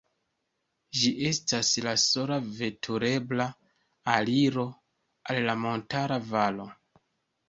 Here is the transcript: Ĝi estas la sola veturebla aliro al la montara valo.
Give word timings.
Ĝi 0.99 1.09
estas 1.31 1.67
la 1.87 1.91
sola 2.03 2.39
veturebla 2.61 3.45
aliro 4.13 4.65
al 5.35 5.39
la 5.49 5.55
montara 5.67 6.19
valo. 6.33 6.67